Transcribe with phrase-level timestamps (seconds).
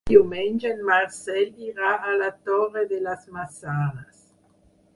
[0.09, 4.27] Diumenge en Marcel irà a la Torre de les Maçanes.